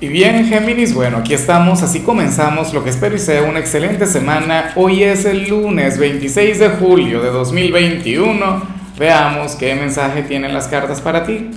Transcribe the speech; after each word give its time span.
Y 0.00 0.06
bien, 0.06 0.46
Géminis, 0.46 0.94
bueno, 0.94 1.16
aquí 1.16 1.34
estamos, 1.34 1.82
así 1.82 2.02
comenzamos 2.02 2.72
lo 2.72 2.84
que 2.84 2.90
espero 2.90 3.16
y 3.16 3.18
sea 3.18 3.42
una 3.42 3.58
excelente 3.58 4.06
semana. 4.06 4.70
Hoy 4.76 5.02
es 5.02 5.24
el 5.24 5.48
lunes 5.48 5.98
26 5.98 6.60
de 6.60 6.68
julio 6.68 7.20
de 7.20 7.30
2021. 7.30 8.62
Veamos 8.96 9.56
qué 9.56 9.74
mensaje 9.74 10.22
tienen 10.22 10.54
las 10.54 10.68
cartas 10.68 11.00
para 11.00 11.24
ti. 11.24 11.50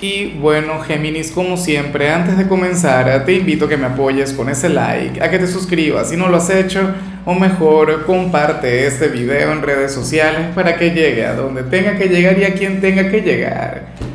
Y 0.00 0.30
bueno, 0.40 0.80
Géminis, 0.80 1.30
como 1.30 1.56
siempre, 1.56 2.10
antes 2.10 2.36
de 2.36 2.48
comenzar, 2.48 3.24
te 3.24 3.34
invito 3.34 3.66
a 3.66 3.68
que 3.68 3.76
me 3.76 3.86
apoyes 3.86 4.32
con 4.32 4.48
ese 4.48 4.68
like, 4.68 5.22
a 5.22 5.30
que 5.30 5.38
te 5.38 5.46
suscribas 5.46 6.10
si 6.10 6.16
no 6.16 6.26
lo 6.26 6.38
has 6.38 6.50
hecho, 6.50 6.92
o 7.24 7.34
mejor, 7.34 8.04
comparte 8.04 8.84
este 8.84 9.06
video 9.06 9.52
en 9.52 9.62
redes 9.62 9.94
sociales 9.94 10.48
para 10.56 10.76
que 10.76 10.90
llegue 10.90 11.24
a 11.24 11.34
donde 11.34 11.62
tenga 11.62 11.96
que 11.96 12.08
llegar 12.08 12.36
y 12.36 12.42
a 12.42 12.54
quien 12.54 12.80
tenga 12.80 13.08
que 13.08 13.20
llegar. 13.20 14.07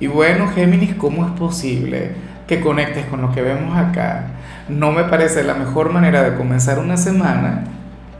Y 0.00 0.06
bueno, 0.06 0.48
Géminis, 0.48 0.94
¿cómo 0.94 1.26
es 1.26 1.32
posible 1.32 2.12
que 2.46 2.60
conectes 2.60 3.06
con 3.06 3.20
lo 3.20 3.32
que 3.32 3.42
vemos 3.42 3.76
acá? 3.76 4.26
No 4.68 4.92
me 4.92 5.04
parece 5.04 5.42
la 5.42 5.54
mejor 5.54 5.92
manera 5.92 6.22
de 6.22 6.36
comenzar 6.36 6.78
una 6.78 6.96
semana, 6.96 7.64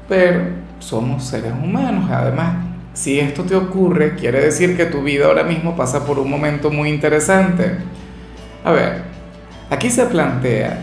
pero 0.09 0.41
somos 0.81 1.25
seres 1.25 1.53
humanos. 1.53 2.11
Además, 2.11 2.57
si 2.95 3.21
esto 3.21 3.45
te 3.45 3.55
ocurre, 3.55 4.17
quiere 4.17 4.41
decir 4.41 4.77
que 4.77 4.87
tu 4.87 5.03
vida 5.03 5.27
ahora 5.27 5.45
mismo 5.45 5.77
pasa 5.77 6.05
por 6.05 6.19
un 6.19 6.29
momento 6.29 6.71
muy 6.71 6.89
interesante. 6.89 7.77
A 8.65 8.73
ver, 8.73 9.03
aquí 9.71 9.89
se 9.89 10.07
plantea 10.07 10.81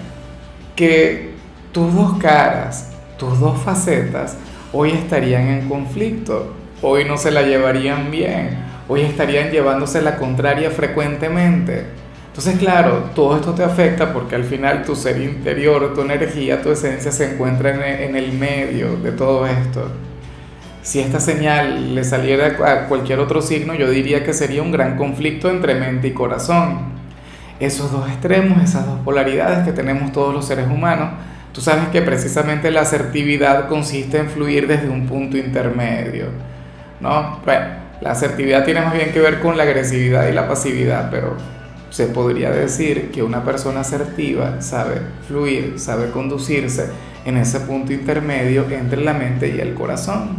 que 0.78 1.32
tus 1.74 1.94
dos 1.94 2.18
caras, 2.20 2.94
tus 3.18 3.38
dos 3.40 3.60
facetas, 3.62 4.38
hoy 4.72 4.92
estarían 4.92 5.48
en 5.50 5.68
conflicto, 5.68 6.54
hoy 6.82 7.04
no 7.04 7.18
se 7.18 7.32
la 7.32 7.42
llevarían 7.42 8.12
bien 8.12 8.65
hoy 8.88 9.02
estarían 9.02 9.52
llevándose 9.52 10.02
la 10.02 10.18
contraria 10.18 10.72
frecuentemente. 10.72 11.86
Entonces, 12.28 12.58
claro, 12.58 13.12
todo 13.16 13.38
esto 13.38 13.54
te 13.54 13.64
afecta 13.64 14.12
porque 14.12 14.36
al 14.36 14.44
final 14.44 14.84
tu 14.84 14.96
ser 14.96 15.22
interior, 15.22 15.94
tu 15.94 16.02
energía, 16.02 16.62
tu 16.62 16.72
esencia 16.72 17.12
se 17.12 17.34
encuentra 17.34 18.04
en 18.04 18.16
el 18.16 18.34
medio 18.34 18.98
de 18.98 19.12
todo 19.14 19.48
esto. 19.48 19.90
Si 20.86 21.00
esta 21.00 21.20
señal 21.20 21.96
le 21.96 22.04
saliera 22.04 22.58
a 22.64 22.88
cualquier 22.88 23.20
otro 23.20 23.42
signo, 23.42 23.74
yo 23.74 23.90
diría 23.90 24.24
que 24.24 24.34
sería 24.34 24.62
un 24.62 24.72
gran 24.72 24.98
conflicto 24.98 25.50
entre 25.50 25.74
mente 25.74 26.10
y 26.10 26.12
corazón. 26.12 26.94
Esos 27.60 27.92
dos 27.92 28.08
extremos, 28.08 28.62
esas 28.62 28.86
dos 28.86 29.00
polaridades 29.00 29.66
que 29.66 29.72
tenemos 29.72 30.12
todos 30.12 30.32
los 30.32 30.46
seres 30.46 30.68
humanos, 30.68 31.10
tú 31.54 31.62
sabes 31.62 31.88
que 31.88 32.04
precisamente 32.04 32.70
la 32.70 32.82
asertividad 32.82 33.68
consiste 33.68 34.20
en 34.20 34.30
fluir 34.30 34.68
desde 34.68 34.90
un 34.90 35.08
punto 35.08 35.38
intermedio, 35.38 36.26
¿no? 37.00 37.40
Bueno, 37.44 37.66
la 38.02 38.12
asertividad 38.12 38.66
tiene 38.66 38.82
más 38.82 38.94
bien 38.94 39.12
que 39.12 39.20
ver 39.20 39.40
con 39.40 39.58
la 39.58 39.64
agresividad 39.64 40.28
y 40.28 40.34
la 40.34 40.48
pasividad, 40.48 41.10
pero 41.10 41.36
se 41.90 42.08
podría 42.08 42.52
decir 42.52 43.10
que 43.10 43.24
una 43.24 43.44
persona 43.46 43.80
asertiva 43.80 44.62
sabe 44.62 45.00
fluir, 45.28 45.76
sabe 45.78 46.12
conducirse 46.12 46.90
en 47.24 47.38
ese 47.38 47.62
punto 47.62 47.94
intermedio 47.94 48.66
entre 48.70 49.02
la 49.02 49.14
mente 49.14 49.48
y 49.56 49.60
el 49.62 49.74
corazón. 49.74 50.36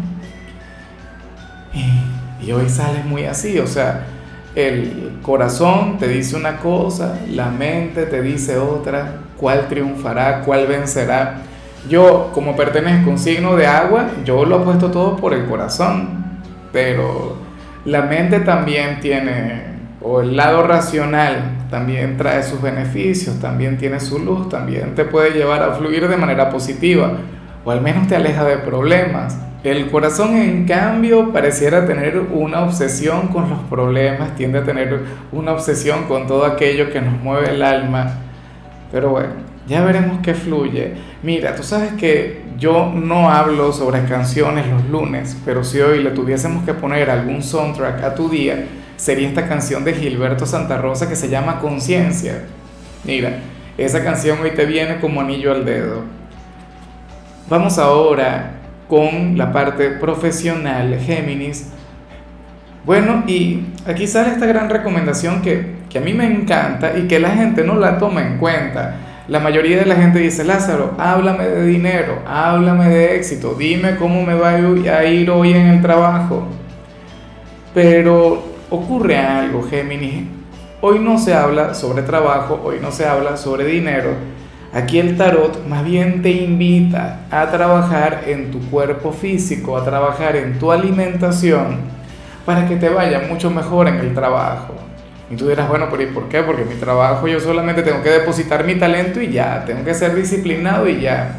Y, 2.43 2.53
hoy 2.53 2.69
sale 2.69 3.03
muy 3.05 3.25
así, 3.25 3.59
o 3.59 3.67
sea, 3.67 4.07
el 4.55 5.19
corazón 5.23 5.99
te 5.99 6.07
dice 6.09 6.37
una 6.37 6.59
cosa, 6.59 7.19
la 7.31 7.49
mente 7.49 8.05
te 8.07 8.23
dice 8.23 8.57
otra, 8.59 9.15
cuál 9.37 9.67
triunfará, 9.69 10.43
cuál 10.43 10.67
vencerá. 10.67 11.39
Yo, 11.89 12.31
como 12.35 12.55
pertenezco 12.55 13.11
a 13.11 13.13
un 13.15 13.19
signo 13.19 13.57
de 13.57 13.67
agua, 13.67 14.11
yo 14.25 14.45
lo 14.45 14.57
apuesto 14.57 14.91
todo 14.91 15.17
por 15.17 15.35
el 15.35 15.47
corazón, 15.47 16.41
pero 16.71 17.46
la 17.87 18.03
mente 18.03 18.41
también 18.41 18.99
tiene, 19.01 19.63
o 20.03 20.21
el 20.21 20.37
lado 20.37 20.67
racional 20.67 21.69
también 21.71 22.17
trae 22.17 22.43
sus 22.43 22.61
beneficios, 22.61 23.39
también 23.41 23.79
tiene 23.79 24.01
su 24.01 24.19
luz, 24.19 24.49
también 24.49 24.97
te 24.97 25.05
puede 25.05 25.31
llevar 25.31 25.63
a 25.63 25.75
fluir 25.75 26.09
de 26.09 26.17
manera 26.17 26.51
positiva, 26.51 27.13
o 27.65 27.71
al 27.71 27.81
menos 27.81 28.09
te 28.09 28.17
aleja 28.17 28.45
de 28.45 28.59
problemas. 28.59 29.39
El 29.63 29.89
corazón, 29.89 30.35
en 30.35 30.67
cambio, 30.67 31.33
pareciera 31.33 31.87
tener 31.87 32.19
una 32.33 32.63
obsesión 32.63 33.29
con 33.29 33.51
los 33.51 33.61
problemas, 33.71 34.35
tiende 34.35 34.59
a 34.59 34.65
tener 34.65 35.01
una 35.31 35.53
obsesión 35.53 36.05
con 36.05 36.27
todo 36.27 36.45
aquello 36.45 36.91
que 36.91 37.01
nos 37.01 37.21
mueve 37.23 37.51
el 37.51 37.63
alma. 37.63 38.15
Pero 38.91 39.11
bueno, 39.11 39.31
ya 39.67 39.83
veremos 39.83 40.21
qué 40.23 40.35
fluye. 40.35 40.95
Mira, 41.23 41.57
tú 41.57 41.63
sabes 41.63 41.93
que 41.95 42.43
yo 42.59 42.93
no 42.95 43.31
hablo 43.31 43.73
sobre 43.73 44.05
canciones 44.05 44.67
los 44.69 44.85
lunes, 44.89 45.37
pero 45.45 45.65
si 45.65 45.81
hoy 45.81 46.03
le 46.03 46.11
tuviésemos 46.11 46.65
que 46.65 46.73
poner 46.73 47.11
algún 47.11 47.43
soundtrack 47.43 48.03
a 48.05 48.15
tu 48.15 48.29
día, 48.29 48.67
sería 48.97 49.29
esta 49.29 49.49
canción 49.49 49.85
de 49.85 49.95
Gilberto 49.95 50.47
Santa 50.47 50.79
Rosa 50.79 51.09
que 51.09 51.17
se 51.17 51.29
llama 51.29 51.59
Conciencia. 51.59 52.45
Mira, 53.05 53.41
esa 53.77 54.03
canción 54.05 54.41
hoy 54.41 54.53
te 54.53 54.67
viene 54.67 55.01
como 55.01 55.21
anillo 55.21 55.53
al 55.53 55.65
dedo. 55.65 56.05
Vamos 57.49 57.79
ahora 57.79 58.53
con 58.89 59.37
la 59.37 59.53
parte 59.53 59.91
profesional, 59.91 60.99
Géminis. 61.01 61.73
Bueno, 62.85 63.25
y 63.27 63.67
aquí 63.85 64.07
sale 64.07 64.31
esta 64.31 64.47
gran 64.47 64.71
recomendación 64.71 65.43
que, 65.43 65.75
que 65.91 65.99
a 65.99 66.01
mí 66.01 66.15
me 66.15 66.25
encanta 66.25 66.97
y 66.97 67.09
que 67.09 67.19
la 67.19 67.31
gente 67.31 67.65
no 67.65 67.75
la 67.75 67.99
toma 67.99 68.23
en 68.23 68.39
cuenta 68.39 69.06
la 69.29 69.41
mayoría 69.41 69.79
de 69.79 69.87
la 69.87 69.97
gente 69.97 70.21
dice, 70.21 70.45
Lázaro, 70.45 70.95
háblame 70.99 71.49
de 71.49 71.67
dinero, 71.67 72.21
háblame 72.27 72.89
de 72.89 73.17
éxito, 73.17 73.57
dime 73.59 73.97
cómo 73.97 74.23
me 74.23 74.35
va 74.35 74.51
a 74.51 75.05
ir 75.05 75.31
hoy 75.31 75.53
en 75.53 75.67
el 75.67 75.83
trabajo. 75.83 76.47
Pero 77.75 78.45
ocurre 78.71 79.19
algo, 79.19 79.65
Géminis. 79.69 80.25
Hoy 80.81 81.01
no 81.01 81.19
se 81.19 81.35
habla 81.35 81.75
sobre 81.75 82.03
trabajo, 82.03 82.61
hoy 82.65 82.77
no 82.81 82.93
se 82.93 83.05
habla 83.05 83.37
sobre 83.37 83.65
dinero. 83.65 84.11
Aquí 84.73 85.01
el 85.01 85.17
tarot 85.17 85.67
más 85.67 85.85
bien 85.85 86.23
te 86.23 86.31
invita 86.31 87.21
a 87.31 87.51
trabajar 87.51 88.25
en 88.27 88.51
tu 88.53 88.61
cuerpo 88.71 89.11
físico, 89.11 89.77
a 89.77 89.85
trabajar 89.85 90.37
en 90.37 90.59
tu 90.59 90.71
alimentación, 90.71 91.79
para 92.45 92.69
que 92.69 92.77
te 92.77 92.91
vaya 92.91 93.23
mucho 93.29 93.51
mejor 93.51 93.89
en 93.89 93.97
el 93.97 94.15
trabajo. 94.15 94.75
Y 95.31 95.37
tú 95.37 95.49
dirás, 95.49 95.69
bueno, 95.69 95.89
pero 95.91 96.03
¿y 96.03 96.07
por 96.07 96.29
qué? 96.29 96.43
Porque 96.43 96.65
mi 96.65 96.75
trabajo 96.75 97.27
yo 97.27 97.41
solamente 97.41 97.83
tengo 97.83 98.03
que 98.03 98.11
depositar 98.11 98.65
mi 98.65 98.77
talento 98.77 99.21
y 99.21 99.33
ya, 99.33 99.65
tengo 99.65 99.85
que 99.85 99.93
ser 99.93 100.15
disciplinado 100.15 100.89
y 100.89 101.01
ya. 101.01 101.37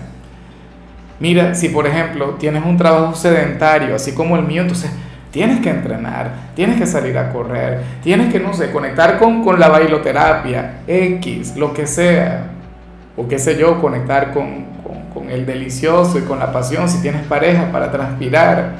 Mira, 1.20 1.56
si 1.56 1.70
por 1.70 1.88
ejemplo 1.88 2.36
tienes 2.40 2.64
un 2.66 2.78
trabajo 2.78 3.16
sedentario, 3.16 3.96
así 3.96 4.12
como 4.12 4.36
el 4.36 4.44
mío, 4.44 4.62
entonces 4.62 4.92
tienes 5.32 5.62
que 5.62 5.70
entrenar, 5.70 6.32
tienes 6.54 6.78
que 6.78 6.86
salir 6.86 7.18
a 7.18 7.32
correr, 7.32 7.82
tienes 8.04 8.32
que, 8.32 8.40
no 8.40 8.54
sé, 8.54 8.72
conectar 8.72 9.18
con, 9.18 9.44
con 9.44 9.60
la 9.60 9.70
bailoterapia, 9.70 10.82
X, 10.86 11.56
lo 11.56 11.74
que 11.74 11.88
sea, 11.88 12.52
o 13.16 13.28
qué 13.28 13.40
sé 13.40 13.58
yo, 13.58 13.82
conectar 13.82 14.32
con, 14.32 14.66
con, 14.84 15.10
con 15.14 15.30
el 15.32 15.46
delicioso 15.46 16.20
y 16.20 16.24
con 16.24 16.40
la 16.40 16.52
pasión, 16.52 16.90
si 16.90 17.02
tienes 17.02 17.26
pareja, 17.26 17.72
para 17.72 17.90
transpirar, 17.90 18.74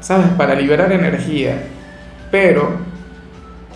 ¿sabes? 0.00 0.28
Para 0.36 0.54
liberar 0.54 0.92
energía. 0.92 1.62
Pero 2.30 2.89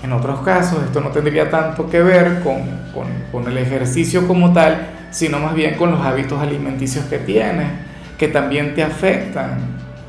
en 0.02 0.12
otros 0.12 0.40
casos 0.40 0.82
esto 0.84 1.00
no 1.00 1.10
tendría 1.10 1.50
tanto 1.50 1.88
que 1.88 2.02
ver 2.02 2.40
con, 2.42 2.62
con, 2.92 3.06
con, 3.32 3.50
el 3.50 3.58
ejercicio 3.58 4.26
como 4.26 4.52
tal, 4.52 4.88
sino 5.10 5.38
más 5.38 5.54
bien 5.54 5.76
con 5.76 5.90
los 5.90 6.00
hábitos 6.04 6.40
alimenticios 6.40 7.06
que 7.06 7.18
tienes, 7.18 7.68
que 8.18 8.28
también 8.28 8.74
te 8.74 8.82
afectan, 8.82 9.58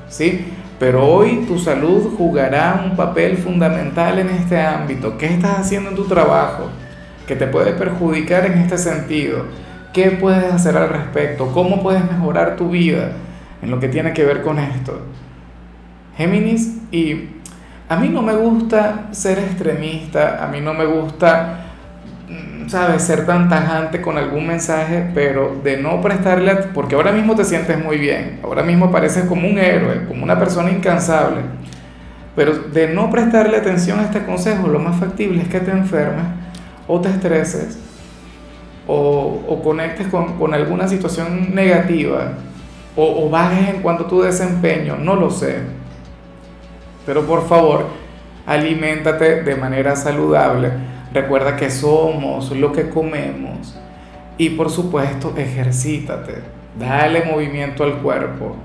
¿sí? 0.09 0.53
Pero 0.79 1.05
hoy 1.07 1.45
tu 1.47 1.57
salud 1.57 2.13
jugará 2.17 2.83
un 2.83 2.97
papel 2.97 3.37
fundamental 3.37 4.19
en 4.19 4.29
este 4.29 4.59
ámbito. 4.59 5.17
¿Qué 5.17 5.27
estás 5.27 5.59
haciendo 5.59 5.89
en 5.89 5.95
tu 5.95 6.05
trabajo 6.05 6.69
que 7.25 7.35
te 7.35 7.47
puede 7.47 7.71
perjudicar 7.73 8.45
en 8.45 8.57
este 8.59 8.77
sentido? 8.77 9.45
¿Qué 9.93 10.11
puedes 10.11 10.51
hacer 10.51 10.75
al 10.75 10.89
respecto? 10.89 11.51
¿Cómo 11.53 11.81
puedes 11.81 12.03
mejorar 12.03 12.57
tu 12.57 12.69
vida 12.69 13.11
en 13.61 13.71
lo 13.71 13.79
que 13.79 13.87
tiene 13.87 14.11
que 14.11 14.25
ver 14.25 14.41
con 14.41 14.59
esto? 14.59 14.99
Géminis, 16.17 16.77
y 16.91 17.29
a 17.87 17.95
mí 17.97 18.09
no 18.09 18.21
me 18.21 18.33
gusta 18.33 19.07
ser 19.11 19.37
extremista, 19.39 20.43
a 20.43 20.47
mí 20.47 20.59
no 20.59 20.73
me 20.73 20.85
gusta, 20.85 21.65
mm, 22.27 22.67
¿sabes?, 22.67 23.03
ser 23.03 23.25
tan 23.25 23.47
tajante 23.47 24.01
con 24.01 24.17
algún 24.17 24.47
mensaje, 24.47 25.11
pero 25.13 25.59
de 25.63 25.77
no 25.77 26.01
prestarle, 26.01 26.55
porque 26.73 26.95
ahora 26.95 27.11
mismo 27.11 27.35
te 27.35 27.45
sientes 27.45 27.83
muy 27.83 27.97
bien, 27.97 28.39
ahora 28.43 28.63
mismo 28.63 28.91
pareces 28.91 29.25
como 29.25 29.47
un 29.47 29.59
héroe, 29.59 30.05
como 30.07 30.23
una 30.23 30.39
persona 30.39 30.71
incansable, 30.71 31.41
pero 32.35 32.53
de 32.53 32.87
no 32.87 33.11
prestarle 33.11 33.57
atención 33.57 33.99
a 33.99 34.03
este 34.03 34.23
consejo, 34.23 34.67
lo 34.67 34.79
más 34.79 34.99
factible 34.99 35.43
es 35.43 35.47
que 35.47 35.59
te 35.59 35.71
enfermes 35.71 36.25
o 36.87 36.99
te 36.99 37.09
estreses 37.09 37.79
o, 38.87 39.43
o 39.47 39.63
conectes 39.63 40.07
con, 40.07 40.37
con, 40.37 40.53
alguna 40.53 40.87
situación 40.87 41.55
negativa 41.55 42.33
o, 42.95 43.25
o 43.25 43.29
bajes 43.29 43.69
en 43.69 43.81
cuanto 43.81 44.05
tu 44.05 44.21
desempeño, 44.21 44.97
no 44.97 45.15
lo 45.15 45.29
sé 45.29 45.74
pero 47.05 47.25
por 47.25 47.47
favor, 47.47 47.85
aliméntate 48.45 49.43
de 49.43 49.55
manera 49.55 49.95
saludable. 49.95 50.71
Recuerda 51.13 51.55
que 51.55 51.69
somos 51.69 52.51
lo 52.51 52.71
que 52.71 52.89
comemos. 52.89 53.77
Y 54.37 54.49
por 54.49 54.69
supuesto, 54.69 55.33
ejercítate. 55.37 56.41
Dale 56.77 57.23
movimiento 57.23 57.83
al 57.83 57.99
cuerpo. 57.99 58.55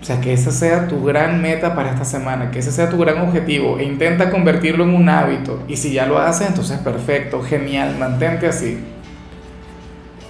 O 0.00 0.04
sea, 0.04 0.20
que 0.20 0.32
esa 0.32 0.52
sea 0.52 0.86
tu 0.86 1.04
gran 1.04 1.42
meta 1.42 1.74
para 1.74 1.90
esta 1.90 2.04
semana, 2.04 2.50
que 2.50 2.60
ese 2.60 2.70
sea 2.70 2.88
tu 2.88 2.98
gran 2.98 3.18
objetivo 3.20 3.78
e 3.78 3.84
intenta 3.84 4.30
convertirlo 4.30 4.84
en 4.84 4.94
un 4.94 5.08
hábito. 5.08 5.62
Y 5.66 5.76
si 5.76 5.92
ya 5.92 6.06
lo 6.06 6.18
haces, 6.18 6.48
entonces 6.48 6.78
perfecto, 6.78 7.42
genial, 7.42 7.96
mantente 7.98 8.46
así. 8.46 8.78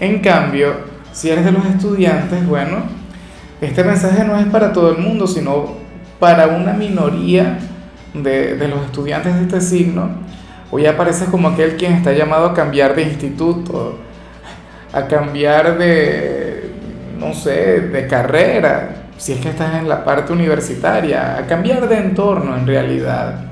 En 0.01 0.21
cambio, 0.21 0.75
si 1.13 1.29
eres 1.29 1.45
de 1.45 1.53
los 1.53 1.67
estudiantes, 1.67 2.47
bueno, 2.47 2.85
este 3.61 3.85
mensaje 3.85 4.25
no 4.25 4.39
es 4.39 4.47
para 4.47 4.73
todo 4.73 4.93
el 4.93 4.99
mundo, 4.99 5.27
sino 5.27 5.78
para 6.19 6.49
una 6.49 6.73
minoría 6.73 7.59
de, 8.15 8.57
de 8.57 8.69
los 8.69 8.85
estudiantes 8.85 9.35
de 9.35 9.43
este 9.43 9.61
signo. 9.61 10.11
Hoy 10.71 10.87
apareces 10.87 11.29
como 11.29 11.49
aquel 11.49 11.77
quien 11.77 11.95
está 11.95 12.13
llamado 12.13 12.47
a 12.47 12.55
cambiar 12.55 12.95
de 12.95 13.03
instituto, 13.03 13.99
a 14.93 15.07
cambiar 15.07 15.79
de, 15.79 16.71
no 17.19 17.33
sé, 17.35 17.81
de 17.81 18.07
carrera, 18.07 19.05
si 19.17 19.33
es 19.33 19.41
que 19.41 19.49
estás 19.49 19.77
en 19.77 19.89
la 19.89 20.05
parte 20.05 20.33
universitaria, 20.33 21.39
a 21.39 21.47
cambiar 21.47 21.89
de 21.89 21.97
entorno 21.97 22.57
en 22.57 22.67
realidad. 22.67 23.47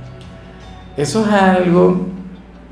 Eso 0.96 1.24
es 1.26 1.32
algo 1.32 2.06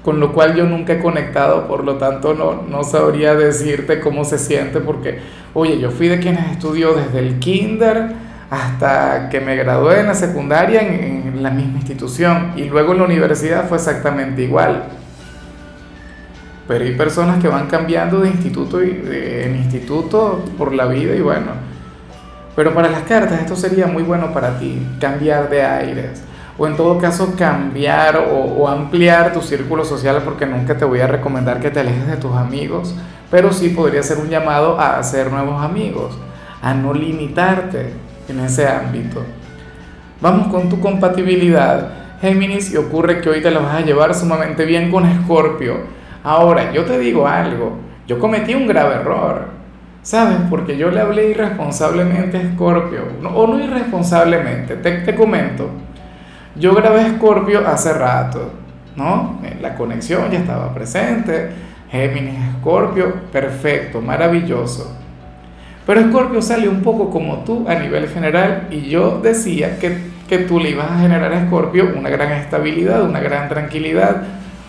con 0.04 0.20
lo 0.20 0.34
cual 0.34 0.54
yo 0.54 0.66
nunca 0.66 0.92
he 0.92 0.98
conectado, 1.00 1.66
por 1.66 1.82
lo 1.82 1.94
tanto 1.94 2.34
no, 2.34 2.62
no 2.68 2.84
sabría 2.84 3.34
decirte 3.34 4.00
cómo 4.00 4.24
se 4.26 4.38
siente, 4.38 4.80
porque, 4.80 5.20
oye, 5.54 5.78
yo 5.78 5.90
fui 5.90 6.08
de 6.08 6.18
quienes 6.18 6.50
estudió 6.52 6.92
desde 6.92 7.20
el 7.20 7.38
kinder 7.38 8.12
hasta 8.50 9.28
que 9.30 9.40
me 9.40 9.56
gradué 9.56 10.00
en 10.00 10.06
la 10.06 10.14
secundaria 10.14 10.80
en, 10.80 11.34
en 11.34 11.42
la 11.42 11.50
misma 11.50 11.78
institución 11.78 12.52
y 12.56 12.64
luego 12.64 12.92
en 12.92 12.98
la 12.98 13.04
universidad 13.04 13.68
fue 13.68 13.78
exactamente 13.78 14.42
igual. 14.42 14.84
Pero 16.66 16.84
hay 16.84 16.94
personas 16.94 17.42
que 17.42 17.48
van 17.48 17.66
cambiando 17.66 18.20
de 18.20 18.30
instituto 18.30 18.80
en 18.80 19.56
instituto 19.56 20.44
por 20.56 20.72
la 20.72 20.86
vida 20.86 21.14
y 21.14 21.20
bueno. 21.20 21.52
Pero 22.56 22.72
para 22.72 22.88
las 22.88 23.02
cartas 23.02 23.40
esto 23.40 23.56
sería 23.56 23.86
muy 23.86 24.02
bueno 24.02 24.32
para 24.32 24.58
ti, 24.58 24.80
cambiar 25.00 25.50
de 25.50 25.62
aires. 25.62 26.22
O 26.56 26.66
en 26.66 26.76
todo 26.76 26.98
caso 26.98 27.34
cambiar 27.36 28.16
o, 28.16 28.38
o 28.38 28.68
ampliar 28.68 29.32
tu 29.32 29.42
círculo 29.42 29.84
social 29.84 30.22
porque 30.24 30.46
nunca 30.46 30.76
te 30.78 30.84
voy 30.84 31.00
a 31.00 31.06
recomendar 31.06 31.60
que 31.60 31.70
te 31.70 31.80
alejes 31.80 32.06
de 32.06 32.16
tus 32.16 32.34
amigos. 32.34 32.94
Pero 33.30 33.52
sí 33.52 33.70
podría 33.70 34.02
ser 34.02 34.18
un 34.18 34.30
llamado 34.30 34.78
a 34.80 34.98
hacer 34.98 35.30
nuevos 35.30 35.62
amigos, 35.62 36.16
a 36.62 36.72
no 36.72 36.94
limitarte 36.94 37.92
en 38.28 38.40
ese 38.40 38.66
ámbito. 38.66 39.22
Vamos 40.20 40.48
con 40.48 40.68
tu 40.68 40.80
compatibilidad, 40.80 41.90
Géminis, 42.20 42.72
y 42.72 42.76
ocurre 42.76 43.20
que 43.20 43.28
hoy 43.28 43.42
te 43.42 43.50
la 43.50 43.60
vas 43.60 43.74
a 43.74 43.80
llevar 43.80 44.14
sumamente 44.14 44.64
bien 44.64 44.90
con 44.90 45.04
Escorpio 45.06 45.94
Ahora, 46.24 46.72
yo 46.72 46.86
te 46.86 46.98
digo 46.98 47.28
algo, 47.28 47.76
yo 48.06 48.18
cometí 48.18 48.54
un 48.54 48.66
grave 48.66 48.94
error, 48.94 49.48
¿sabes? 50.00 50.38
Porque 50.48 50.78
yo 50.78 50.90
le 50.90 51.00
hablé 51.00 51.28
irresponsablemente 51.28 52.38
a 52.38 52.52
Scorpio, 52.54 53.02
o 53.34 53.46
no 53.46 53.62
irresponsablemente, 53.62 54.76
te, 54.76 54.90
te 55.02 55.14
comento. 55.14 55.68
Yo 56.56 56.74
grabé 56.74 57.10
Scorpio 57.10 57.68
hace 57.68 57.92
rato, 57.92 58.52
¿no? 58.96 59.38
La 59.60 59.74
conexión 59.74 60.30
ya 60.30 60.38
estaba 60.38 60.72
presente, 60.72 61.50
Géminis, 61.90 62.40
Scorpio, 62.58 63.12
perfecto, 63.30 64.00
maravilloso. 64.00 64.96
Pero 65.86 66.02
Scorpio 66.08 66.40
sale 66.40 66.68
un 66.68 66.80
poco 66.80 67.10
como 67.10 67.44
tú 67.44 67.66
a 67.68 67.74
nivel 67.74 68.08
general 68.08 68.68
y 68.70 68.88
yo 68.88 69.20
decía 69.22 69.78
que, 69.78 69.98
que 70.28 70.38
tú 70.38 70.58
le 70.58 70.70
ibas 70.70 70.90
a 70.90 71.00
generar 71.00 71.32
a 71.32 71.46
Scorpio 71.46 71.92
una 71.94 72.08
gran 72.08 72.32
estabilidad, 72.32 73.02
una 73.02 73.20
gran 73.20 73.48
tranquilidad, 73.50 74.22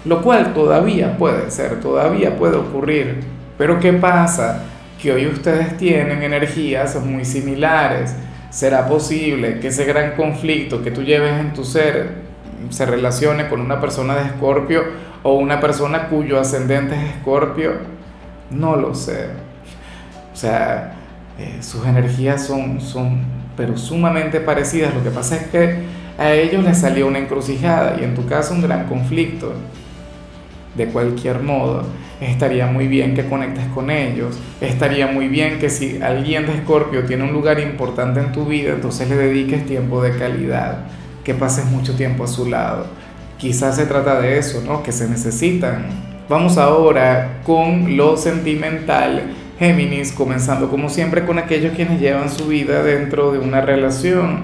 lo 0.04 0.22
cual 0.22 0.54
todavía 0.54 1.18
puede 1.18 1.50
ser, 1.52 1.80
todavía 1.80 2.36
puede 2.36 2.58
ocurrir. 2.58 3.22
Pero 3.58 3.80
¿qué 3.80 3.94
pasa? 3.94 4.64
Que 5.02 5.14
hoy 5.14 5.28
ustedes 5.28 5.78
tienen 5.78 6.22
energías 6.22 7.02
muy 7.04 7.24
similares. 7.24 8.14
¿Será 8.50 8.88
posible 8.88 9.60
que 9.60 9.70
ese 9.70 9.86
gran 9.86 10.16
conflicto 10.16 10.84
que 10.84 10.92
tú 10.92 11.02
lleves 11.02 11.40
en 11.40 11.54
tu 11.54 11.64
ser 11.64 12.26
se 12.70 12.86
relacione 12.86 13.48
con 13.48 13.62
una 13.62 13.80
persona 13.80 14.16
de 14.16 14.26
Escorpio 14.26 14.84
o 15.24 15.36
una 15.36 15.62
persona 15.62 16.08
cuyo 16.08 16.40
ascendente 16.40 16.96
es 16.96 17.16
Escorpio? 17.16 17.74
No 18.52 18.76
lo 18.76 18.94
sé. 18.94 19.28
O 20.34 20.36
sea, 20.36 20.95
eh, 21.40 21.58
sus 21.62 21.86
energías 21.86 22.46
son, 22.46 22.80
son 22.82 23.20
pero 23.58 23.78
sumamente 23.78 24.40
parecidas. 24.40 24.94
Lo 24.94 25.04
que 25.04 25.10
pasa 25.10 25.36
es 25.38 25.48
que 25.48 25.84
a 26.18 26.32
ellos 26.32 26.64
les 26.64 26.78
salió 26.78 27.08
una 27.08 27.20
encrucijada 27.20 27.98
y 28.00 28.04
en 28.04 28.16
tu 28.16 28.26
caso 28.26 28.54
un 28.54 28.62
gran 28.62 28.88
conflicto 28.88 29.54
de 30.76 30.88
cualquier 30.88 31.42
modo, 31.42 31.84
estaría 32.20 32.68
muy 32.68 32.88
bien 32.88 33.16
que 33.16 33.26
conectes 33.26 33.66
con 33.74 33.90
ellos, 33.90 34.38
estaría 34.62 35.08
muy 35.08 35.28
bien 35.28 35.60
que 35.60 35.70
si 35.70 36.02
alguien 36.02 36.46
de 36.46 36.54
Escorpio 36.54 37.06
tiene 37.06 37.24
un 37.24 37.32
lugar 37.32 37.60
importante 37.60 38.20
en 38.20 38.32
tu 38.32 38.46
vida, 38.46 38.74
entonces 38.74 39.10
le 39.10 39.16
dediques 39.16 39.66
tiempo 39.66 40.02
de 40.02 40.18
calidad, 40.18 40.80
que 41.24 41.34
pases 41.34 41.66
mucho 41.66 41.96
tiempo 41.96 42.26
a 42.26 42.28
su 42.28 42.50
lado. 42.50 42.88
Quizás 43.38 43.76
se 43.78 43.86
trata 43.86 44.20
de 44.20 44.38
eso, 44.38 44.62
¿no? 44.66 44.84
Que 44.84 44.92
se 44.92 45.10
necesitan. 45.10 45.86
Vamos 46.28 46.58
ahora 46.58 47.42
con 47.46 47.96
lo 47.98 48.18
sentimental. 48.18 49.34
Géminis, 49.58 50.12
comenzando 50.12 50.70
como 50.70 50.90
siempre 50.90 51.26
con 51.26 51.40
aquellos 51.40 51.74
quienes 51.76 52.02
llevan 52.02 52.30
su 52.30 52.48
vida 52.48 52.84
dentro 52.84 53.32
de 53.32 53.40
una 53.40 53.62
relación. 53.62 54.44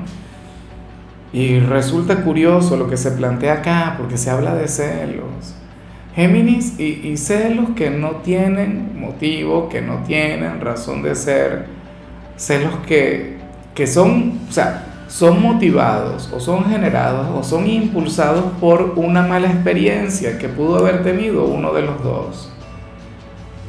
Y 1.34 1.60
resulta 1.60 2.24
curioso 2.24 2.78
lo 2.78 2.90
que 2.90 2.98
se 2.98 3.12
plantea 3.12 3.54
acá, 3.54 3.96
porque 3.98 4.18
se 4.18 4.30
habla 4.30 4.56
de 4.56 4.68
celos. 4.68 5.56
Géminis 6.16 6.78
y, 6.80 7.16
celos 7.16 7.70
que 7.76 7.90
no 7.90 8.18
tienen 8.18 9.00
motivo, 9.00 9.70
que 9.70 9.82
no 9.82 10.04
tienen 10.04 10.60
razón 10.60 11.02
de 11.02 11.16
ser, 11.16 11.68
celos 12.36 12.74
que, 12.86 13.38
que 13.74 13.88
son, 13.88 14.40
o 14.50 14.52
sea, 14.52 15.06
son 15.08 15.42
motivados 15.42 16.30
o 16.34 16.40
son 16.40 16.66
generados 16.66 17.28
o 17.34 17.44
son 17.44 17.68
impulsados 17.68 18.46
por 18.60 18.94
una 18.98 19.22
mala 19.22 19.48
experiencia 19.48 20.38
que 20.38 20.50
pudo 20.50 20.80
haber 20.80 21.04
tenido 21.04 21.46
uno 21.46 21.74
de 21.74 21.82
los 21.82 22.04
dos. 22.04 22.51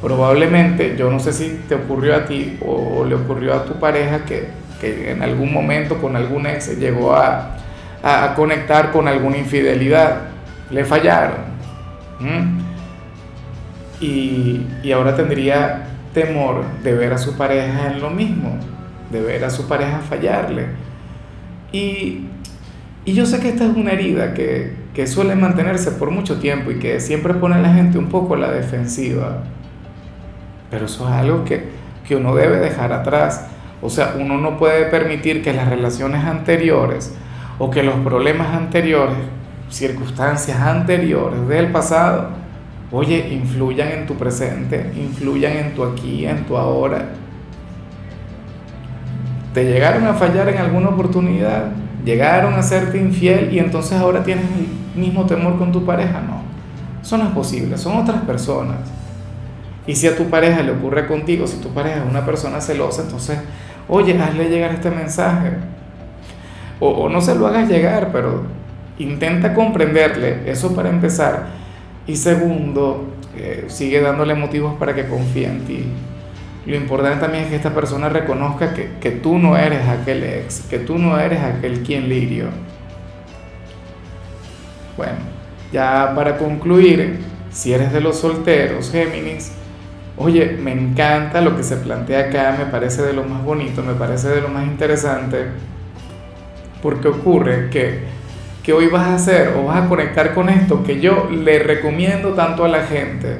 Probablemente, 0.03 0.95
yo 0.97 1.09
no 1.09 1.19
sé 1.19 1.33
si 1.33 1.61
te 1.67 1.75
ocurrió 1.75 2.15
a 2.15 2.25
ti 2.25 2.57
o 2.61 3.05
le 3.05 3.15
ocurrió 3.15 3.55
a 3.55 3.65
tu 3.65 3.79
pareja 3.79 4.25
que, 4.25 4.49
que 4.79 5.11
en 5.11 5.23
algún 5.23 5.51
momento 5.51 5.99
con 5.99 6.15
algún 6.15 6.45
ex 6.45 6.77
llegó 6.77 7.15
a, 7.15 7.55
a 8.03 8.35
conectar 8.35 8.91
con 8.91 9.07
alguna 9.07 9.37
infidelidad, 9.37 10.23
le 10.69 10.83
fallaron 10.85 11.53
y, 13.99 14.91
ahora 14.93 15.15
tendría 15.15 15.87
temor 16.13 16.63
de 16.83 16.93
ver 16.93 17.13
a 17.13 17.17
su 17.17 17.35
pareja 17.37 17.91
en 17.91 18.01
lo 18.01 18.09
mismo, 18.09 18.57
de 19.11 19.21
ver 19.21 19.43
a 19.45 19.49
su 19.49 19.67
pareja 19.67 19.99
fallarle. 19.99 20.67
Y, 21.71 22.27
yo 23.05 23.25
sé 23.25 23.39
que 23.39 23.49
esta 23.49 23.65
es 23.65 23.75
una 23.75 23.91
herida 23.91 24.33
que, 24.33 24.81
suele 25.07 25.35
mantenerse 25.35 25.91
por 25.91 26.11
mucho 26.11 26.39
tiempo 26.39 26.71
y 26.71 26.79
que 26.79 26.99
siempre 26.99 27.33
pone 27.33 27.55
a 27.55 27.59
la 27.59 27.73
gente 27.73 27.97
un 27.97 28.09
poco 28.09 28.35
a 28.35 28.37
la 28.37 28.51
defensiva. 28.51 29.43
Pero 30.73 30.87
eso 30.87 31.07
es 31.07 31.13
algo 31.13 31.45
que, 31.45 31.69
que 32.03 32.15
uno 32.15 32.33
debe 32.33 32.57
dejar 32.57 32.91
atrás. 32.91 33.45
O 33.79 33.91
sea, 33.91 34.15
uno 34.19 34.39
no 34.39 34.57
puede 34.57 34.85
permitir 34.85 35.43
que 35.43 35.53
las 35.53 35.69
relaciones 35.69 36.25
anteriores 36.25 37.13
o 37.59 37.69
que 37.69 37.83
los 37.83 37.93
problemas 37.97 38.55
anteriores 38.55 39.17
circunstancias 39.69 40.59
anteriores 40.59 41.47
del 41.47 41.71
pasado, 41.71 42.29
oye, 42.91 43.33
influyan 43.33 43.91
en 43.91 44.07
tu 44.07 44.15
presente, 44.15 44.91
influyan 44.95 45.57
en 45.57 45.75
tu 45.75 45.83
aquí, 45.83 46.25
en 46.25 46.43
tu 46.45 46.57
ahora. 46.57 47.09
¿Te 49.53 49.63
llegaron 49.65 50.07
a 50.07 50.15
fallar 50.15 50.49
en 50.49 50.57
alguna 50.57 50.89
oportunidad? 50.89 51.65
¿Llegaron 52.03 52.55
a 52.55 52.63
serte 52.63 52.97
infiel 52.97 53.53
y 53.53 53.59
entonces 53.59 53.99
ahora 53.99 54.23
tienes 54.23 54.45
el 54.45 54.99
mismo 54.99 55.27
temor 55.27 55.59
con 55.59 55.71
tu 55.71 55.85
pareja? 55.85 56.19
No, 56.21 56.41
eso 56.99 57.15
no 57.19 57.25
es 57.41 57.81
son 57.81 57.97
otras 57.97 58.21
personas. 58.21 59.02
Y 59.85 59.95
si 59.95 60.07
a 60.07 60.15
tu 60.15 60.29
pareja 60.29 60.61
le 60.63 60.71
ocurre 60.71 61.07
contigo, 61.07 61.45
si 61.47 61.57
tu 61.57 61.69
pareja 61.69 61.97
es 61.97 62.09
una 62.09 62.25
persona 62.25 62.61
celosa, 62.61 63.01
entonces, 63.01 63.37
oye, 63.87 64.17
hazle 64.19 64.49
llegar 64.49 64.71
este 64.71 64.89
mensaje. 64.89 65.51
O, 66.79 67.09
no 67.09 67.21
se 67.21 67.35
lo 67.35 67.47
hagas 67.47 67.69
llegar, 67.69 68.09
pero 68.11 68.43
Intenta 68.99 69.55
comprenderle, 69.55 70.41
eso 70.45 70.75
para 70.75 70.89
empezar. 70.89 71.47
Y 72.05 72.15
segundo, 72.15 73.07
eh, 73.35 73.65
sigue 73.67 73.99
dándole 74.01 74.35
motivos 74.35 74.75
para 74.75 74.93
que 74.93 75.07
confíe 75.07 75.47
en 75.47 75.65
ti. 75.65 75.85
Lo 76.65 76.75
importante 76.75 77.19
también 77.19 77.45
es 77.45 77.49
que 77.49 77.55
esta 77.55 77.73
persona 77.73 78.07
reconozca 78.07 78.73
que, 78.73 78.91
que 79.01 79.11
tú 79.11 79.39
no 79.39 79.57
eres 79.57 79.87
aquel 79.87 80.23
ex, 80.23 80.61
que 80.69 80.79
tú 80.79 80.97
no 80.97 81.19
eres 81.19 81.41
aquel 81.41 81.81
quien 81.81 82.07
lirio. 82.07 82.45
Bueno, 84.95 85.17
ya 85.71 86.13
para 86.15 86.37
concluir, 86.37 87.19
si 87.51 87.73
eres 87.73 87.91
de 87.91 87.99
los 87.99 88.19
solteros, 88.19 88.91
Géminis, 88.91 89.51
oye, 90.17 90.57
me 90.61 90.71
encanta 90.71 91.41
lo 91.41 91.55
que 91.55 91.63
se 91.63 91.77
plantea 91.77 92.27
acá, 92.27 92.55
me 92.57 92.65
parece 92.65 93.01
de 93.01 93.13
lo 93.13 93.23
más 93.23 93.43
bonito, 93.43 93.81
me 93.83 93.93
parece 93.93 94.29
de 94.29 94.41
lo 94.41 94.49
más 94.49 94.65
interesante, 94.65 95.45
porque 96.81 97.07
ocurre 97.07 97.69
que 97.69 98.13
que 98.63 98.71
hoy 98.71 98.87
vas 98.87 99.07
a 99.07 99.15
hacer 99.15 99.53
o 99.57 99.65
vas 99.65 99.83
a 99.83 99.89
conectar 99.89 100.33
con 100.33 100.47
esto 100.47 100.83
que 100.83 101.01
yo 101.01 101.29
le 101.29 101.59
recomiendo 101.59 102.29
tanto 102.29 102.63
a 102.63 102.69
la 102.69 102.83
gente. 102.83 103.37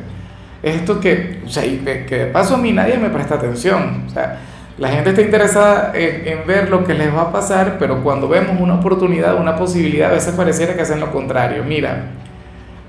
Esto 0.62 1.00
que, 1.00 1.42
o 1.46 1.50
sea, 1.50 1.66
y 1.66 1.78
que, 1.78 2.18
de 2.18 2.26
paso 2.28 2.56
a 2.56 2.58
mí 2.58 2.74
nadie 2.74 2.98
me 2.98 3.10
presta 3.10 3.36
atención. 3.36 4.04
O 4.06 4.10
sea, 4.10 4.40
La 4.78 4.90
gente 4.90 5.12
está 5.12 5.22
interesada 5.22 5.92
en, 5.94 6.48
ver 6.48 6.70
lo 6.70 6.84
que 6.84 6.94
les 6.94 7.14
va 7.14 7.24
a 7.24 7.32
pasar, 7.32 7.78
pero 7.78 8.04
cuando 8.04 8.28
vemos 8.28 8.60
una 8.60 8.76
oportunidad, 8.76 9.40
una 9.40 9.56
posibilidad, 9.56 10.10
a 10.10 10.14
veces 10.14 10.34
pareciera 10.34 10.74
que 10.74 10.82
hacen 10.82 11.00
lo 11.00 11.12
contrario. 11.12 11.64
Mira, 11.64 12.06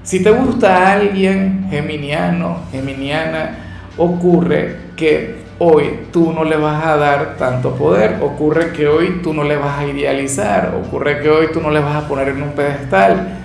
si 0.03 0.23
te 0.23 0.31
gusta 0.31 0.93
alguien 0.93 1.67
geminiano, 1.71 2.61
geminiana, 2.73 3.59
ocurre 3.97 4.77
que 4.97 5.45
hoy 5.59 6.07
tú 6.13 6.33
no 6.33 6.45
le 6.45 6.57
vas 6.57 6.85
a 6.85 6.97
dar 6.97 7.37
tanto 7.37 7.75
poder, 7.75 8.19
ocurre 8.21 8.73
que 8.73 8.87
hoy 8.87 9.21
tú 9.23 9.33
no 9.33 9.45
le 9.45 9.57
vas 9.57 9.79
a 9.79 9.87
idealizar, 9.87 10.75
ocurre 10.85 11.21
que 11.21 11.31
hoy 11.31 11.49
tú 11.53 11.61
no 11.61 11.71
le 11.71 11.81
vas 11.81 11.97
a 11.97 12.09
poner 12.09 12.29
en 12.29 12.43
un 12.43 12.53
pedestal. 12.53 13.39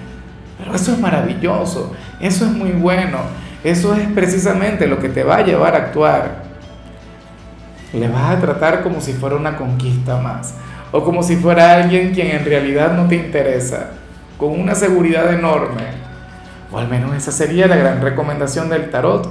Pero 0.58 0.75
eso 0.75 0.91
es 0.91 1.00
maravilloso, 1.00 1.94
eso 2.20 2.46
es 2.46 2.51
muy 2.51 2.72
bueno, 2.72 3.20
eso 3.63 3.96
es 3.96 4.08
precisamente 4.12 4.88
lo 4.88 5.00
que 5.00 5.10
te 5.10 5.24
va 5.24 5.38
a 5.38 5.46
llevar 5.46 5.75
a 5.75 5.77
actuar 5.77 6.50
le 7.94 8.08
vas 8.08 8.36
a 8.36 8.39
tratar 8.39 8.84
como 8.84 9.01
si 9.01 9.13
fuera 9.13 9.36
una 9.36 9.58
conquista 9.58 10.18
más, 10.18 10.53
o 10.91 11.03
como 11.03 11.24
si 11.24 11.36
fuera 11.36 11.74
alguien 11.74 12.13
quien 12.13 12.27
en 12.27 12.46
realidad 12.46 12.94
no 12.94 13.08
te 13.08 13.15
interesa, 13.15 13.91
con 14.38 14.60
una 14.60 14.75
seguridad 14.75 15.34
enorme. 15.34 16.10
O 16.72 16.77
al 16.77 16.88
menos 16.88 17.15
esa 17.15 17.32
sería 17.32 17.68
la 17.68 17.75
gran 17.75 18.01
recomendación 18.01 18.70
del 18.70 18.91
tarot, 18.91 19.27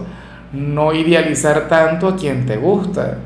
no 0.53 0.93
idealizar 0.93 1.69
tanto 1.69 2.09
a 2.09 2.17
quien 2.17 2.47
te 2.47 2.57
gusta, 2.57 3.19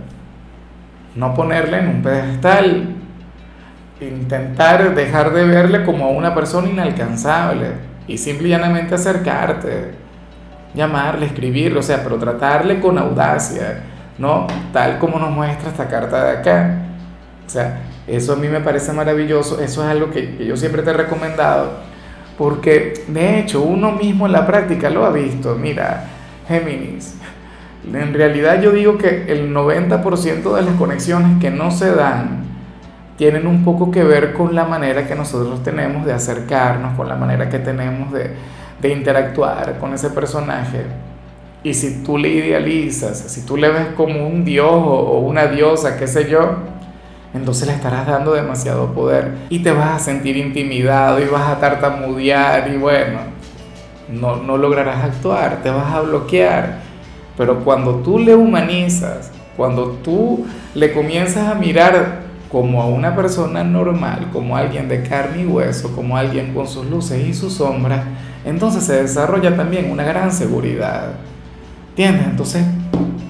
no 1.15 1.35
ponerle 1.35 1.79
en 1.79 1.89
un 1.89 2.03
pedestal, 2.03 2.97
intentar 4.01 4.95
dejar 4.95 5.33
de 5.33 5.45
verle 5.45 5.85
como 5.85 6.07
a 6.07 6.11
una 6.11 6.35
persona 6.35 6.69
inalcanzable 6.69 7.69
y 8.09 8.19
simplemente 8.19 8.95
acercarte, 8.95 9.93
llamarle, 10.75 11.27
escribirle, 11.27 11.79
o 11.79 11.83
sea, 11.83 12.03
pero 12.03 12.17
tratarle 12.19 12.81
con 12.81 12.99
audacia 12.99 13.83
¿no? 14.19 14.47
Tal 14.73 14.99
como 14.99 15.19
nos 15.19 15.31
muestra 15.31 15.71
esta 15.71 15.89
carta 15.89 16.25
de 16.25 16.39
acá. 16.39 16.79
O 17.47 17.51
sea, 17.51 17.81
eso 18.07 18.35
a 18.35 18.37
mí 18.37 18.49
me 18.49 18.61
parece 18.61 18.93
maravilloso, 18.93 19.61
eso 19.61 19.83
es 19.83 19.91
algo 19.91 20.11
que, 20.11 20.45
yo 20.47 20.57
siempre 20.57 20.83
te 20.83 20.91
he 20.91 20.95
recomendado, 20.95 21.73
porque 22.39 23.05
de 23.09 23.41
hecho 23.41 23.63
uno 23.63 23.93
mismo 23.93 24.27
en 24.27 24.33
la 24.33 24.47
práctica 24.47 24.91
lo 24.91 25.05
ha 25.05 25.11
visto. 25.11 25.57
Mira, 25.57 26.05
Géminis, 26.53 27.15
en 27.93 28.15
realidad 28.15 28.61
yo 28.61 28.71
digo 28.73 28.99
que 28.99 29.25
el 29.33 29.53
90% 29.55 30.55
de 30.55 30.63
las 30.63 30.75
conexiones 30.77 31.41
que 31.41 31.51
no 31.51 31.71
se 31.71 31.93
dan 31.95 32.43
tienen 33.17 33.47
un 33.47 33.65
poco 33.65 33.91
que 33.91 34.03
ver 34.05 34.33
con 34.33 34.55
la 34.55 34.65
manera 34.65 35.07
que 35.07 35.15
nosotros 35.15 35.63
tenemos 35.63 36.07
de 36.07 36.13
acercarnos, 36.13 36.97
con 36.97 37.09
la 37.09 37.17
manera 37.17 37.49
que 37.49 37.59
tenemos 37.59 38.13
de, 38.13 38.35
interactuar 38.89 39.79
con 39.79 39.95
ese 39.95 40.11
personaje. 40.11 40.83
Y 41.63 41.75
si 41.75 42.03
tú 42.03 42.19
le 42.19 42.29
idealizas, 42.29 43.17
si 43.19 43.47
tú 43.47 43.57
le 43.57 43.69
ves 43.69 43.87
como 43.97 44.27
un 44.27 44.45
dios 44.45 44.73
o 44.73 45.21
una 45.21 45.47
diosa, 45.47 45.97
qué 45.97 46.09
sé 46.09 46.29
yo, 46.29 46.57
entonces 47.33 47.69
le 47.69 47.75
estarás 47.75 48.07
dando 48.07 48.33
demasiado 48.33 48.93
poder 48.93 49.33
y 49.49 49.61
te 49.61 49.71
vas 49.71 49.91
a 49.91 49.99
sentir 49.99 50.37
intimidado 50.37 51.21
y 51.21 51.27
vas 51.27 51.49
a 51.49 51.61
tartamudear 51.61 52.71
y 52.73 52.77
bueno, 52.77 53.21
no, 54.13 54.37
no 54.37 54.57
lograrás 54.57 55.05
actuar, 55.05 55.63
te 55.63 55.71
vas 55.71 55.95
a 55.95 56.01
bloquear. 56.01 56.81
Pero 57.37 57.65
cuando 57.65 57.97
tú 57.97 58.19
le 58.19 58.35
humanizas, 58.35 59.31
cuando 59.57 59.91
tú 60.03 60.47
le 60.75 60.93
comienzas 60.93 61.49
a 61.49 61.55
mirar 61.55 62.23
como 62.51 62.83
a 62.83 62.87
una 62.87 63.17
persona 63.17 63.65
normal, 63.65 64.29
como 64.33 64.57
alguien 64.57 64.89
de 64.89 65.03
carne 65.03 65.43
y 65.43 65.47
hueso, 65.47 65.95
como 65.97 66.17
alguien 66.17 66.53
con 66.53 66.69
sus 66.69 66.87
luces 66.87 67.27
y 67.27 67.33
sus 67.33 67.55
sombras, 67.55 68.05
entonces 68.45 68.85
se 68.85 69.03
desarrolla 69.03 69.57
también 69.57 69.91
una 69.91 70.05
gran 70.05 70.31
seguridad. 70.31 71.13
¿Entiendes? 71.91 72.27
Entonces 72.27 72.65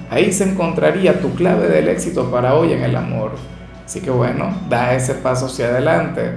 ahí 0.09 0.31
se 0.31 0.49
encontraría 0.49 1.21
tu 1.21 1.33
clave 1.35 1.67
del 1.67 1.87
éxito 1.87 2.29
para 2.29 2.55
hoy 2.55 2.73
en 2.73 2.83
el 2.83 2.95
amor. 2.95 3.31
Así 3.85 4.01
que 4.01 4.09
bueno, 4.09 4.53
da 4.69 4.93
ese 4.93 5.15
paso 5.15 5.45
hacia 5.45 5.67
adelante. 5.67 6.31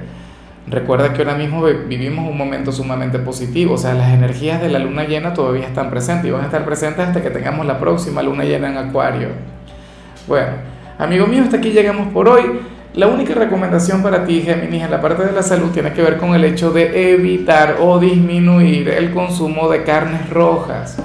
Recuerda 0.68 1.12
que 1.12 1.22
ahora 1.22 1.36
mismo 1.36 1.62
vivimos 1.62 2.28
un 2.28 2.36
momento 2.36 2.72
sumamente 2.72 3.20
positivo, 3.20 3.74
o 3.74 3.78
sea, 3.78 3.94
las 3.94 4.12
energías 4.12 4.60
de 4.60 4.68
la 4.68 4.80
luna 4.80 5.04
llena 5.04 5.32
todavía 5.32 5.66
están 5.66 5.90
presentes 5.90 6.26
y 6.26 6.32
van 6.32 6.42
a 6.42 6.46
estar 6.46 6.64
presentes 6.64 7.06
hasta 7.06 7.22
que 7.22 7.30
tengamos 7.30 7.64
la 7.66 7.78
próxima 7.78 8.20
luna 8.20 8.42
llena 8.42 8.70
en 8.70 8.76
Acuario. 8.76 9.28
Bueno, 10.26 10.48
amigo 10.98 11.28
mío, 11.28 11.44
hasta 11.44 11.58
aquí 11.58 11.70
llegamos 11.70 12.12
por 12.12 12.28
hoy. 12.28 12.60
La 12.94 13.06
única 13.06 13.34
recomendación 13.34 14.02
para 14.02 14.24
ti, 14.24 14.42
Géminis, 14.42 14.82
en 14.82 14.90
la 14.90 15.00
parte 15.00 15.24
de 15.24 15.32
la 15.32 15.42
salud 15.42 15.70
tiene 15.70 15.92
que 15.92 16.02
ver 16.02 16.16
con 16.16 16.34
el 16.34 16.42
hecho 16.44 16.72
de 16.72 17.12
evitar 17.12 17.76
o 17.80 18.00
disminuir 18.00 18.88
el 18.88 19.12
consumo 19.12 19.68
de 19.68 19.84
carnes 19.84 20.28
rojas 20.30 20.96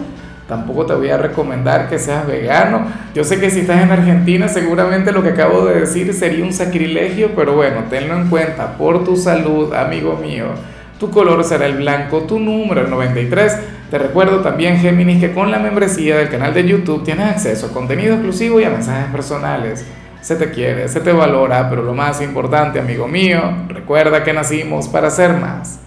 tampoco 0.51 0.85
te 0.85 0.93
voy 0.93 1.09
a 1.09 1.15
recomendar 1.15 1.87
que 1.87 1.97
seas 1.97 2.27
vegano. 2.27 2.85
Yo 3.15 3.23
sé 3.23 3.39
que 3.39 3.49
si 3.49 3.61
estás 3.61 3.81
en 3.81 3.89
Argentina 3.89 4.49
seguramente 4.49 5.13
lo 5.13 5.23
que 5.23 5.29
acabo 5.29 5.63
de 5.65 5.79
decir 5.79 6.13
sería 6.13 6.43
un 6.43 6.51
sacrilegio, 6.51 7.31
pero 7.37 7.55
bueno, 7.55 7.85
tenlo 7.89 8.17
en 8.17 8.27
cuenta 8.27 8.77
por 8.77 9.05
tu 9.05 9.15
salud, 9.15 9.73
amigo 9.73 10.17
mío. 10.17 10.47
Tu 10.99 11.09
color 11.09 11.41
será 11.45 11.67
el 11.67 11.77
blanco, 11.77 12.23
tu 12.23 12.37
número 12.37 12.81
el 12.81 12.89
93. 12.89 13.59
Te 13.89 13.97
recuerdo 13.97 14.41
también, 14.41 14.75
Géminis, 14.77 15.21
que 15.21 15.31
con 15.31 15.51
la 15.51 15.57
membresía 15.57 16.17
del 16.17 16.27
canal 16.27 16.53
de 16.53 16.67
YouTube 16.67 17.05
tienes 17.05 17.29
acceso 17.29 17.67
a 17.67 17.69
contenido 17.69 18.15
exclusivo 18.15 18.59
y 18.59 18.65
a 18.65 18.69
mensajes 18.71 19.09
personales. 19.09 19.85
Se 20.19 20.35
te 20.35 20.51
quiere, 20.51 20.89
se 20.89 20.99
te 20.99 21.13
valora, 21.13 21.69
pero 21.69 21.81
lo 21.81 21.93
más 21.93 22.21
importante, 22.21 22.77
amigo 22.77 23.07
mío, 23.07 23.41
recuerda 23.69 24.21
que 24.25 24.33
nacimos 24.33 24.89
para 24.89 25.09
ser 25.09 25.31
más. 25.33 25.80